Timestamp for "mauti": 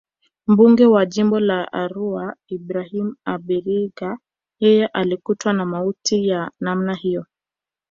5.65-6.27